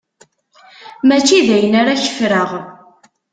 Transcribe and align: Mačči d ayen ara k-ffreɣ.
Mačči 1.07 1.39
d 1.45 1.47
ayen 1.55 1.73
ara 1.81 2.01
k-ffreɣ. 2.03 2.49